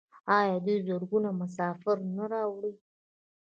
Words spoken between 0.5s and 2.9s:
دوی زرګونه مسافر نه راوړي؟